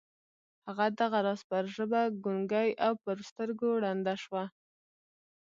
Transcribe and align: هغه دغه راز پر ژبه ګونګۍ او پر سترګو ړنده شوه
هغه 0.67 0.85
دغه 0.99 1.19
راز 1.25 1.41
پر 1.49 1.65
ژبه 1.75 2.01
ګونګۍ 2.23 2.69
او 2.85 2.93
پر 3.03 3.17
سترګو 3.29 3.69
ړنده 3.83 4.15
شوه 4.23 4.43